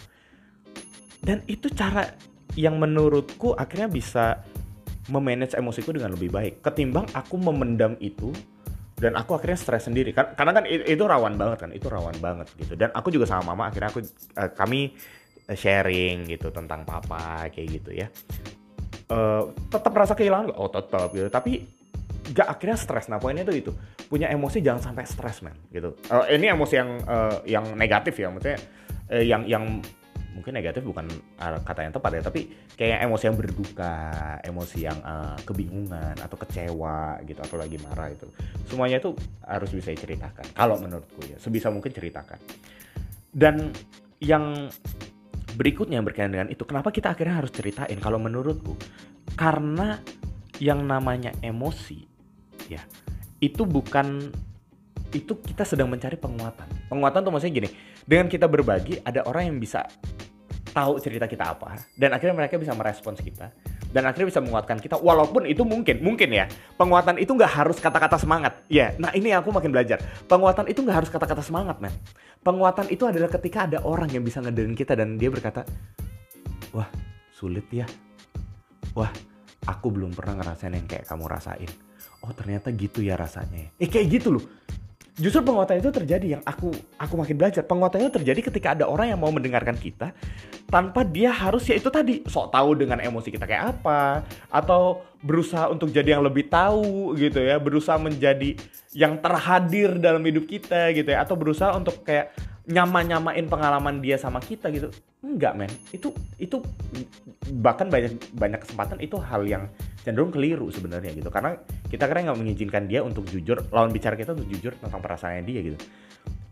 Dan 1.22 1.40
itu 1.46 1.70
cara 1.70 2.10
yang 2.58 2.76
menurutku 2.82 3.54
akhirnya 3.54 3.88
bisa 3.88 4.42
memanage 5.06 5.54
emosiku 5.54 5.94
dengan 5.94 6.18
lebih 6.18 6.34
baik, 6.34 6.66
ketimbang 6.66 7.06
aku 7.14 7.38
memendam 7.38 7.94
itu 8.02 8.34
dan 9.04 9.20
aku 9.20 9.36
akhirnya 9.36 9.60
stres 9.60 9.84
sendiri. 9.84 10.16
Kan 10.16 10.32
karena 10.32 10.56
kan 10.56 10.64
itu, 10.64 11.04
rawan 11.04 11.36
banget 11.36 11.68
kan 11.68 11.70
itu 11.76 11.92
rawan 11.92 12.16
banget 12.24 12.48
gitu. 12.56 12.72
Dan 12.72 12.88
aku 12.96 13.12
juga 13.12 13.28
sama 13.28 13.52
mama 13.52 13.68
akhirnya 13.68 13.92
aku 13.92 14.00
uh, 14.40 14.50
kami 14.56 14.96
eh, 15.44 15.52
sharing 15.52 16.24
gitu 16.24 16.48
tentang 16.48 16.88
papa 16.88 17.52
kayak 17.52 17.68
gitu 17.68 17.90
ya. 17.92 18.08
Uh, 19.12 19.52
tetap 19.68 19.92
rasa 19.92 20.16
kehilangan 20.16 20.56
oh 20.56 20.72
tetap 20.72 21.12
gitu. 21.12 21.28
Tapi 21.28 21.68
gak 22.32 22.48
akhirnya 22.48 22.80
stres. 22.80 23.12
Nah 23.12 23.20
poinnya 23.20 23.44
itu 23.44 23.68
itu. 23.68 23.72
Punya 24.08 24.32
emosi 24.32 24.64
jangan 24.64 24.88
sampai 24.88 25.04
stres 25.04 25.44
man 25.44 25.52
gitu. 25.68 25.92
Uh, 26.08 26.24
ini 26.32 26.48
emosi 26.48 26.74
yang 26.80 26.90
uh, 27.04 27.36
yang 27.44 27.64
negatif 27.76 28.16
ya 28.16 28.32
maksudnya 28.32 28.56
uh, 29.12 29.20
yang 29.20 29.44
yang 29.44 29.84
mungkin 30.34 30.52
negatif 30.58 30.82
bukan 30.82 31.06
kata 31.38 31.86
yang 31.86 31.94
tepat 31.94 32.10
ya 32.18 32.22
tapi 32.26 32.40
kayak 32.74 33.06
emosi 33.06 33.24
yang 33.30 33.36
berduka 33.38 33.94
emosi 34.42 34.78
yang 34.82 34.98
uh, 35.06 35.38
kebingungan 35.46 36.18
atau 36.18 36.36
kecewa 36.36 37.22
gitu 37.22 37.38
atau 37.38 37.56
lagi 37.56 37.78
marah 37.78 38.10
itu 38.10 38.26
semuanya 38.66 38.98
itu 38.98 39.14
harus 39.46 39.70
bisa 39.70 39.94
diceritakan 39.94 40.44
kalau 40.58 40.76
menurutku 40.82 41.22
ya 41.24 41.38
sebisa 41.38 41.70
mungkin 41.70 41.94
ceritakan. 41.94 42.38
Dan 43.34 43.74
yang 44.22 44.70
berikutnya 45.58 45.98
yang 45.98 46.06
berkaitan 46.06 46.32
dengan 46.34 46.48
itu 46.50 46.62
kenapa 46.62 46.94
kita 46.94 47.14
akhirnya 47.14 47.42
harus 47.42 47.50
ceritain 47.50 47.98
kalau 47.98 48.22
menurutku? 48.22 48.78
Karena 49.34 49.98
yang 50.62 50.86
namanya 50.86 51.34
emosi 51.42 52.06
ya 52.70 52.80
itu 53.42 53.66
bukan 53.66 54.30
itu 55.14 55.38
kita 55.38 55.62
sedang 55.62 55.86
mencari 55.90 56.18
penguatan. 56.18 56.66
Penguatan 56.90 57.22
tuh 57.22 57.30
maksudnya 57.30 57.54
gini, 57.62 57.68
dengan 58.02 58.26
kita 58.26 58.50
berbagi 58.50 58.98
ada 59.06 59.22
orang 59.30 59.54
yang 59.54 59.58
bisa 59.62 59.86
tahu 60.74 60.98
cerita 60.98 61.30
kita 61.30 61.54
apa 61.54 61.78
dan 61.94 62.10
akhirnya 62.10 62.34
mereka 62.34 62.58
bisa 62.58 62.74
merespons 62.74 63.22
kita 63.22 63.54
dan 63.94 64.02
akhirnya 64.10 64.34
bisa 64.34 64.42
menguatkan 64.42 64.82
kita 64.82 64.98
walaupun 64.98 65.46
itu 65.46 65.62
mungkin 65.62 66.02
mungkin 66.02 66.34
ya 66.34 66.50
penguatan 66.74 67.14
itu 67.22 67.30
nggak 67.30 67.52
harus 67.62 67.78
kata-kata 67.78 68.18
semangat. 68.18 68.66
Ya 68.66 68.90
nah 68.98 69.14
ini 69.14 69.30
aku 69.30 69.54
makin 69.54 69.70
belajar. 69.70 70.02
Penguatan 70.26 70.66
itu 70.66 70.82
nggak 70.82 71.06
harus 71.06 71.10
kata-kata 71.14 71.46
semangat 71.46 71.78
men. 71.78 71.94
Penguatan 72.42 72.90
itu 72.90 73.06
adalah 73.06 73.30
ketika 73.30 73.70
ada 73.70 73.78
orang 73.86 74.10
yang 74.10 74.26
bisa 74.26 74.42
ngedengerin 74.42 74.74
kita 74.74 74.98
dan 74.98 75.14
dia 75.14 75.30
berkata 75.30 75.62
wah 76.74 76.90
sulit 77.30 77.70
ya. 77.70 77.86
Wah 78.98 79.14
aku 79.70 79.94
belum 79.94 80.10
pernah 80.10 80.42
ngerasain 80.42 80.74
yang 80.74 80.90
kayak 80.90 81.06
kamu 81.06 81.30
rasain. 81.30 81.70
Oh 82.26 82.34
ternyata 82.34 82.74
gitu 82.74 82.98
ya 82.98 83.14
rasanya. 83.14 83.70
Eh 83.78 83.86
kayak 83.86 84.10
gitu 84.10 84.34
loh 84.34 84.44
justru 85.14 85.46
penguatan 85.46 85.78
itu 85.78 85.90
terjadi 85.94 86.26
yang 86.38 86.42
aku 86.42 86.74
aku 86.98 87.14
makin 87.14 87.38
belajar. 87.38 87.62
Penguatan 87.62 88.02
itu 88.02 88.12
terjadi 88.18 88.40
ketika 88.50 88.74
ada 88.74 88.90
orang 88.90 89.14
yang 89.14 89.20
mau 89.22 89.30
mendengarkan 89.30 89.78
kita 89.78 90.10
tanpa 90.66 91.06
dia 91.06 91.30
harus 91.30 91.62
ya 91.70 91.78
itu 91.78 91.86
tadi 91.86 92.26
sok 92.26 92.50
tahu 92.50 92.74
dengan 92.74 92.98
emosi 92.98 93.30
kita 93.30 93.46
kayak 93.46 93.78
apa 93.78 94.26
atau 94.50 95.06
berusaha 95.22 95.70
untuk 95.70 95.94
jadi 95.94 96.18
yang 96.18 96.24
lebih 96.26 96.50
tahu 96.50 97.14
gitu 97.14 97.38
ya 97.38 97.62
berusaha 97.62 97.94
menjadi 97.94 98.58
yang 98.94 99.22
terhadir 99.22 99.98
dalam 100.02 100.22
hidup 100.26 100.50
kita 100.50 100.90
gitu 100.94 101.14
ya 101.14 101.22
atau 101.22 101.38
berusaha 101.38 101.70
untuk 101.78 102.02
kayak 102.02 102.34
nyama-nyamain 102.64 103.44
pengalaman 103.44 104.00
dia 104.00 104.16
sama 104.16 104.40
kita 104.40 104.72
gitu. 104.72 104.88
Enggak 105.20 105.52
men. 105.56 105.72
Itu 105.92 106.16
itu 106.40 106.64
bahkan 107.60 107.92
banyak 107.92 108.32
banyak 108.32 108.60
kesempatan 108.64 108.98
itu 109.04 109.20
hal 109.20 109.44
yang 109.44 109.68
cenderung 110.00 110.32
keliru 110.32 110.72
sebenarnya 110.72 111.12
gitu. 111.12 111.28
Karena 111.28 111.56
kita 111.92 112.08
kira 112.08 112.24
nggak 112.24 112.40
mengizinkan 112.40 112.88
dia 112.88 113.04
untuk 113.04 113.28
jujur 113.28 113.60
lawan 113.68 113.92
bicara 113.92 114.16
kita 114.16 114.32
untuk 114.32 114.48
jujur 114.48 114.72
tentang 114.80 115.00
perasaannya 115.04 115.44
dia 115.44 115.60
gitu. 115.60 115.78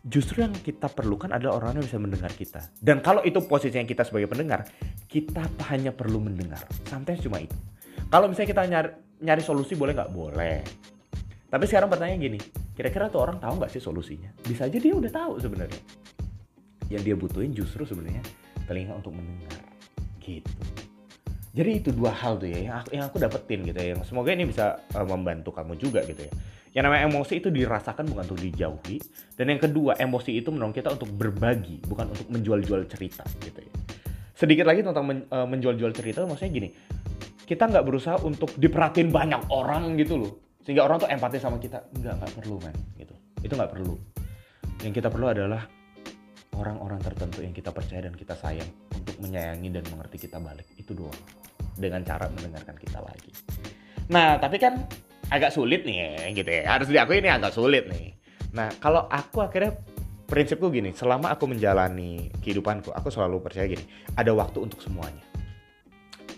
Justru 0.03 0.43
yang 0.43 0.53
kita 0.53 0.91
perlukan 0.91 1.31
adalah 1.31 1.63
orang 1.63 1.79
yang 1.79 1.87
bisa 1.87 1.97
mendengar 1.97 2.33
kita. 2.35 2.61
Dan 2.77 3.01
kalau 3.01 3.23
itu 3.23 3.39
posisi 3.47 3.79
yang 3.79 3.87
kita 3.87 4.03
sebagai 4.03 4.29
pendengar 4.29 4.67
kita 5.09 5.47
hanya 5.73 5.95
perlu 5.95 6.21
mendengar. 6.21 6.67
Santai 6.85 7.17
cuma 7.23 7.41
itu. 7.41 7.55
Kalau 8.13 8.29
misalnya 8.29 8.51
kita 8.53 8.63
nyari 8.69 8.91
nyari 9.23 9.41
solusi 9.41 9.79
boleh 9.79 9.97
nggak? 9.97 10.11
Boleh 10.13 10.61
tapi 11.53 11.69
sekarang 11.69 11.93
pertanyaan 11.93 12.33
gini 12.33 12.41
kira-kira 12.73 13.13
tuh 13.13 13.21
orang 13.21 13.37
tahu 13.37 13.61
nggak 13.61 13.69
sih 13.77 13.83
solusinya? 13.85 14.33
Bisa 14.41 14.65
aja 14.65 14.79
dia 14.81 14.97
udah 14.97 15.13
tahu 15.13 15.37
sebenarnya. 15.37 15.81
Yang 16.89 17.03
dia 17.05 17.17
butuhin 17.21 17.53
justru 17.53 17.85
sebenarnya 17.85 18.25
telinga 18.65 18.97
untuk 18.97 19.13
mendengar. 19.13 19.61
Gitu. 20.17 20.49
Jadi 21.53 21.71
itu 21.85 21.93
dua 21.93 22.17
hal 22.17 22.41
tuh 22.41 22.49
ya 22.49 22.73
yang 22.73 22.77
aku, 22.81 22.89
yang 22.97 23.05
aku 23.05 23.17
dapetin 23.21 23.61
gitu 23.69 23.77
ya 23.77 23.93
yang 23.93 24.01
semoga 24.09 24.33
ini 24.33 24.49
bisa 24.49 24.81
uh, 24.97 25.05
membantu 25.05 25.53
kamu 25.53 25.77
juga 25.77 26.01
gitu 26.09 26.25
ya. 26.25 26.33
Yang 26.73 26.83
namanya 26.89 27.03
emosi 27.13 27.35
itu 27.45 27.49
dirasakan 27.53 28.09
bukan 28.09 28.25
untuk 28.33 28.41
dijauhi 28.41 28.97
dan 29.37 29.53
yang 29.53 29.61
kedua 29.61 30.01
emosi 30.01 30.41
itu 30.41 30.49
mendorong 30.49 30.73
kita 30.73 30.97
untuk 30.97 31.13
berbagi 31.13 31.85
bukan 31.85 32.17
untuk 32.17 32.33
menjual-jual 32.33 32.89
cerita 32.89 33.29
gitu 33.45 33.61
ya. 33.61 33.73
Sedikit 34.33 34.65
lagi 34.65 34.81
tentang 34.81 35.05
men, 35.05 35.29
uh, 35.29 35.45
menjual-jual 35.45 35.93
cerita 35.93 36.25
maksudnya 36.25 36.49
gini 36.49 36.69
kita 37.45 37.69
nggak 37.69 37.85
berusaha 37.85 38.17
untuk 38.25 38.57
diperhatiin 38.57 39.13
banyak 39.13 39.53
orang 39.53 39.93
gitu 40.01 40.17
loh 40.17 40.33
sehingga 40.63 40.87
orang 40.87 41.03
tuh 41.03 41.11
empati 41.11 41.37
sama 41.43 41.59
kita. 41.59 41.83
Nggak 41.91 42.15
nggak 42.23 42.33
perlu 42.39 42.57
man 42.63 42.77
gitu. 42.99 43.15
Itu 43.43 43.53
nggak 43.59 43.73
perlu. 43.75 43.95
Yang 44.83 44.93
kita 45.03 45.09
perlu 45.11 45.27
adalah 45.31 45.63
orang-orang 46.55 47.03
tertentu 47.03 47.43
yang 47.43 47.55
kita 47.55 47.75
percaya 47.75 48.07
dan 48.07 48.15
kita 48.15 48.35
sayang 48.39 48.71
untuk 48.95 49.17
menyayangi 49.19 49.69
dan 49.75 49.85
mengerti 49.91 50.31
kita 50.31 50.39
balik. 50.39 50.67
Itu 50.79 50.95
doang. 50.95 51.19
Dengan 51.75 52.07
cara 52.07 52.31
mendengarkan 52.31 52.79
kita 52.79 53.03
lagi. 53.03 53.33
Nah 54.15 54.39
tapi 54.39 54.63
kan 54.63 54.87
agak 55.35 55.51
sulit 55.51 55.83
nih 55.83 56.31
gitu 56.31 56.51
ya. 56.51 56.79
Harus 56.79 56.87
diakui 56.91 57.19
ini 57.19 57.31
agak 57.31 57.51
sulit 57.51 57.91
nih. 57.91 58.15
Nah 58.55 58.71
kalau 58.79 59.11
aku 59.11 59.43
akhirnya 59.43 59.75
prinsipku 60.31 60.71
gini. 60.71 60.95
Selama 60.95 61.35
aku 61.35 61.51
menjalani 61.51 62.31
kehidupanku 62.39 62.95
aku 62.95 63.11
selalu 63.11 63.43
percaya 63.43 63.67
gini. 63.67 63.83
Ada 64.15 64.31
waktu 64.31 64.63
untuk 64.63 64.79
semuanya. 64.79 65.27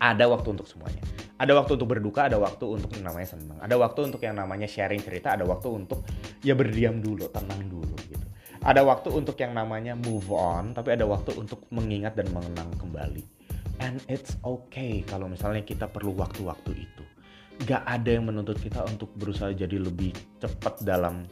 Ada 0.01 0.25
waktu 0.27 0.57
untuk 0.57 0.65
semuanya 0.65 1.05
ada 1.35 1.51
waktu 1.51 1.75
untuk 1.75 1.89
berduka, 1.91 2.31
ada 2.31 2.39
waktu 2.39 2.65
untuk 2.67 2.89
yang 2.95 3.11
namanya 3.11 3.27
senang, 3.35 3.59
ada 3.59 3.75
waktu 3.75 3.99
untuk 4.07 4.21
yang 4.23 4.35
namanya 4.39 4.67
sharing 4.67 5.03
cerita, 5.03 5.35
ada 5.35 5.43
waktu 5.43 5.67
untuk 5.67 6.07
ya 6.43 6.55
berdiam 6.55 7.03
dulu, 7.03 7.27
tenang 7.27 7.67
dulu 7.67 7.95
gitu 8.07 8.25
ada 8.65 8.81
waktu 8.81 9.13
untuk 9.13 9.37
yang 9.37 9.53
namanya 9.53 9.93
move 9.93 10.25
on, 10.33 10.73
tapi 10.73 10.97
ada 10.97 11.05
waktu 11.05 11.37
untuk 11.37 11.69
mengingat 11.69 12.17
dan 12.17 12.25
mengenang 12.33 12.73
kembali. 12.81 13.21
And 13.77 14.01
it's 14.09 14.33
okay 14.41 15.05
kalau 15.05 15.29
misalnya 15.29 15.61
kita 15.61 15.85
perlu 15.85 16.17
waktu-waktu 16.17 16.73
itu. 16.73 17.03
gak 17.55 17.87
ada 17.87 18.19
yang 18.19 18.27
menuntut 18.27 18.59
kita 18.59 18.83
untuk 18.83 19.15
berusaha 19.15 19.47
jadi 19.55 19.79
lebih 19.79 20.11
cepat 20.43 20.83
dalam 20.83 21.23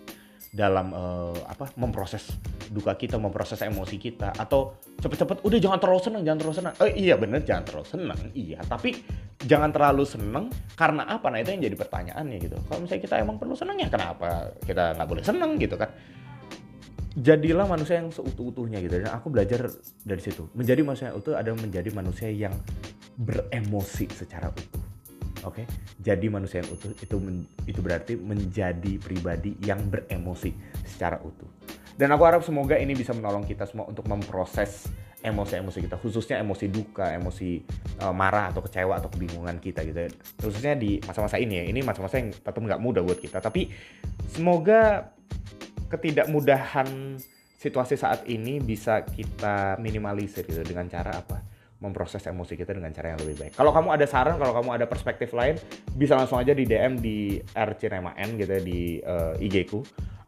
dalam 0.53 0.93
uh, 0.93 1.33
apa 1.49 1.73
memproses 1.81 2.29
duka 2.69 2.93
kita, 2.93 3.17
memproses 3.17 3.57
emosi 3.65 3.97
kita 3.97 4.37
atau 4.37 4.77
cepet-cepet 5.01 5.41
udah 5.41 5.57
jangan 5.57 5.79
terlalu 5.81 6.01
seneng, 6.05 6.21
jangan 6.21 6.39
terlalu 6.45 6.57
seneng. 6.61 6.73
Eh 6.77 6.91
iya 6.93 7.15
bener 7.17 7.41
jangan 7.41 7.63
terlalu 7.65 7.87
seneng, 7.89 8.19
iya. 8.37 8.61
Tapi 8.61 8.89
jangan 9.41 9.73
terlalu 9.73 10.05
seneng 10.05 10.53
karena 10.77 11.09
apa? 11.09 11.33
Nah 11.33 11.41
itu 11.41 11.57
yang 11.57 11.61
jadi 11.65 11.77
pertanyaannya 11.81 12.37
gitu. 12.37 12.57
Kalau 12.69 12.79
misalnya 12.85 13.01
kita 13.01 13.15
emang 13.17 13.37
perlu 13.41 13.57
seneng 13.57 13.77
ya 13.81 13.89
kenapa 13.89 14.53
kita 14.61 14.93
nggak 14.93 15.09
boleh 15.09 15.23
seneng 15.25 15.51
gitu 15.57 15.73
kan? 15.73 15.89
Jadilah 17.13 17.65
manusia 17.65 17.97
yang 17.97 18.13
seutuh-utuhnya 18.13 18.77
gitu. 18.85 19.01
Dan 19.01 19.09
aku 19.09 19.33
belajar 19.33 19.69
dari 20.05 20.21
situ. 20.21 20.53
Menjadi 20.53 20.85
manusia 20.85 21.09
yang 21.09 21.17
utuh 21.17 21.33
adalah 21.33 21.57
menjadi 21.57 21.89
manusia 21.93 22.29
yang 22.29 22.53
beremosi 23.17 24.05
secara 24.09 24.53
utuh 24.53 24.92
Oke, 25.43 25.63
okay? 25.63 25.65
jadi 25.99 26.31
manusia 26.31 26.63
yang 26.63 26.71
utuh 26.71 26.95
itu 26.95 27.15
men, 27.19 27.43
itu 27.67 27.83
berarti 27.83 28.15
menjadi 28.15 28.95
pribadi 28.95 29.59
yang 29.59 29.83
beremosi 29.91 30.55
secara 30.87 31.19
utuh. 31.19 31.47
Dan 31.93 32.09
aku 32.15 32.23
harap 32.25 32.41
semoga 32.41 32.79
ini 32.79 32.95
bisa 32.95 33.11
menolong 33.11 33.45
kita 33.45 33.67
semua 33.69 33.85
untuk 33.85 34.07
memproses 34.07 34.87
emosi-emosi 35.23 35.87
kita, 35.87 35.95
khususnya 36.01 36.43
emosi 36.43 36.67
duka, 36.67 37.15
emosi 37.15 37.63
uh, 38.03 38.11
marah 38.11 38.51
atau 38.51 38.59
kecewa 38.59 38.99
atau 38.99 39.07
kebingungan 39.07 39.55
kita 39.61 39.87
gitu. 39.87 40.11
Khususnya 40.41 40.75
di 40.75 40.99
masa-masa 40.99 41.39
ini 41.39 41.63
ya. 41.63 41.65
Ini 41.71 41.79
masa-masa 41.79 42.19
yang 42.19 42.35
tetap 42.35 42.59
nggak 42.59 42.81
mudah 42.83 43.01
buat 43.07 43.23
kita. 43.23 43.39
Tapi 43.39 43.71
semoga 44.27 45.15
ketidakmudahan 45.87 47.15
situasi 47.55 47.95
saat 47.95 48.27
ini 48.27 48.59
bisa 48.59 49.07
kita 49.07 49.79
minimalisir 49.79 50.43
gitu 50.43 50.59
dengan 50.67 50.91
cara 50.91 51.23
apa? 51.23 51.52
Memproses 51.83 52.23
emosi 52.23 52.55
kita 52.55 52.71
dengan 52.71 52.95
cara 52.95 53.11
yang 53.11 53.19
lebih 53.19 53.35
baik. 53.43 53.53
Kalau 53.59 53.75
kamu 53.75 53.91
ada 53.91 54.05
saran, 54.07 54.39
kalau 54.39 54.55
kamu 54.55 54.79
ada 54.79 54.85
perspektif 54.87 55.35
lain, 55.35 55.59
bisa 55.91 56.15
langsung 56.15 56.39
aja 56.39 56.55
di 56.55 56.63
DM 56.63 57.03
di 57.03 57.35
R 57.43 57.75
Cinema 57.75 58.15
N 58.15 58.39
gitu 58.39 58.51
ya 58.55 58.61
di 58.63 59.03
uh, 59.03 59.35
IG 59.35 59.67
ku. 59.67 59.83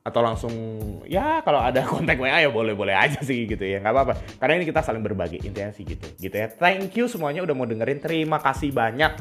Atau 0.06 0.22
langsung 0.22 0.54
ya 1.08 1.40
kalau 1.42 1.64
ada 1.64 1.82
kontak 1.90 2.20
WA 2.20 2.44
ya 2.44 2.52
boleh-boleh 2.52 2.94
aja 2.94 3.24
sih 3.24 3.48
gitu 3.48 3.64
ya 3.64 3.80
nggak 3.80 3.94
apa-apa. 3.96 4.14
Karena 4.36 4.60
ini 4.60 4.66
kita 4.68 4.84
saling 4.84 5.02
berbagi 5.02 5.40
intinya 5.48 5.72
sih 5.72 5.88
gitu 5.88 6.04
gitu 6.20 6.36
ya. 6.36 6.52
Thank 6.52 6.92
you 7.00 7.08
semuanya 7.08 7.48
udah 7.48 7.56
mau 7.56 7.64
dengerin 7.64 8.04
terima 8.04 8.38
kasih 8.44 8.76
banyak. 8.76 9.16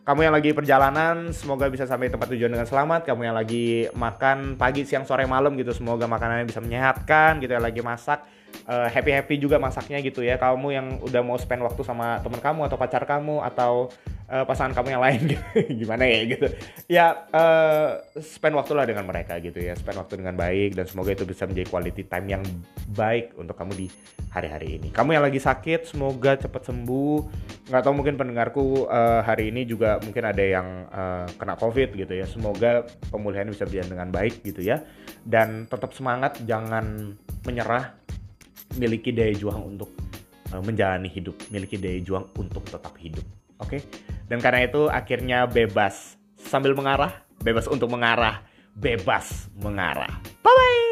Kamu 0.00 0.24
yang 0.24 0.32
lagi 0.32 0.56
perjalanan 0.56 1.28
semoga 1.36 1.68
bisa 1.68 1.84
sampai 1.84 2.08
tempat 2.08 2.32
tujuan 2.32 2.54
dengan 2.54 2.64
selamat. 2.64 3.04
Kamu 3.04 3.20
yang 3.20 3.36
lagi 3.36 3.90
makan 3.92 4.56
pagi 4.56 4.88
siang 4.88 5.04
sore 5.04 5.28
malam 5.28 5.52
gitu 5.60 5.76
semoga 5.76 6.08
makanannya 6.08 6.48
bisa 6.48 6.62
menyehatkan 6.62 7.42
gitu 7.42 7.52
ya 7.52 7.60
lagi 7.60 7.84
masak 7.84 8.24
uh, 8.66 8.86
eh, 8.86 8.88
happy 8.90 9.10
happy 9.10 9.34
juga 9.40 9.58
masaknya 9.58 9.98
gitu 10.04 10.22
ya. 10.22 10.38
Kamu 10.38 10.68
yang 10.70 10.86
udah 11.02 11.22
mau 11.24 11.36
spend 11.36 11.62
waktu 11.66 11.82
sama 11.82 12.22
teman 12.22 12.40
kamu 12.40 12.60
atau 12.70 12.78
pacar 12.78 13.02
kamu 13.04 13.42
atau 13.42 13.90
uh, 14.30 14.44
pasangan 14.46 14.72
kamu 14.72 14.88
yang 14.94 15.02
lain 15.02 15.20
gitu. 15.34 15.44
gimana 15.84 16.04
ya 16.06 16.20
gitu. 16.26 16.46
Ya 16.86 17.06
uh, 17.34 18.00
spend 18.22 18.54
waktu 18.54 18.72
lah 18.78 18.86
dengan 18.86 19.04
mereka 19.04 19.36
gitu 19.42 19.58
ya. 19.58 19.74
Spend 19.74 19.98
waktu 19.98 20.22
dengan 20.22 20.38
baik 20.38 20.78
dan 20.78 20.86
semoga 20.86 21.10
itu 21.12 21.26
bisa 21.26 21.44
menjadi 21.50 21.68
quality 21.68 22.02
time 22.06 22.26
yang 22.30 22.42
baik 22.94 23.34
untuk 23.34 23.58
kamu 23.58 23.72
di 23.74 23.86
hari-hari 24.30 24.78
ini. 24.78 24.88
Kamu 24.94 25.10
yang 25.18 25.26
lagi 25.26 25.42
sakit 25.42 25.90
semoga 25.90 26.38
cepat 26.38 26.70
sembuh. 26.70 27.18
Nggak 27.70 27.82
tahu 27.82 27.94
mungkin 27.94 28.14
pendengarku 28.14 28.86
uh, 28.86 29.22
hari 29.26 29.50
ini 29.50 29.66
juga 29.66 29.98
mungkin 30.02 30.22
ada 30.22 30.42
yang 30.42 30.86
uh, 30.90 31.26
kena 31.34 31.58
covid 31.58 31.98
gitu 31.98 32.14
ya. 32.14 32.26
Semoga 32.30 32.86
pemulihan 33.10 33.50
bisa 33.50 33.66
berjalan 33.66 33.90
dengan 33.90 34.08
baik 34.14 34.46
gitu 34.46 34.62
ya. 34.62 34.82
Dan 35.26 35.66
tetap 35.66 35.92
semangat 35.92 36.38
jangan 36.46 37.18
menyerah 37.44 37.99
miliki 38.78 39.10
daya 39.10 39.34
juang 39.34 39.76
untuk 39.76 39.90
uh, 40.54 40.62
menjalani 40.62 41.10
hidup, 41.10 41.34
miliki 41.50 41.80
daya 41.80 41.98
juang 42.02 42.28
untuk 42.38 42.66
tetap 42.66 42.94
hidup. 43.00 43.24
Oke? 43.58 43.78
Okay? 43.78 43.80
Dan 44.30 44.38
karena 44.38 44.66
itu 44.66 44.86
akhirnya 44.86 45.48
bebas 45.50 46.14
sambil 46.38 46.76
mengarah, 46.78 47.26
bebas 47.42 47.66
untuk 47.66 47.90
mengarah, 47.90 48.46
bebas 48.78 49.50
mengarah. 49.58 50.22
Bye 50.46 50.54
bye. 50.54 50.89